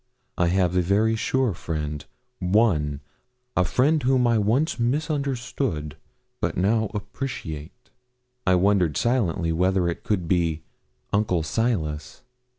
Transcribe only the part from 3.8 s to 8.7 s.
whom I once misunderstood, but now appreciate.' I